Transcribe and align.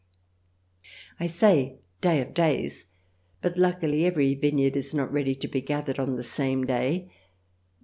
I 1.19 1.27
say" 1.27 1.77
day 2.01 2.21
of 2.21 2.33
days," 2.33 2.87
but 3.39 3.55
luckily 3.55 4.03
every 4.07 4.33
vineyard 4.33 4.75
is 4.75 4.95
not 4.95 5.13
ready 5.13 5.35
to 5.35 5.47
be 5.47 5.61
gathered 5.61 5.99
on 5.99 6.15
the 6.15 6.23
same 6.23 6.65
day. 6.65 7.11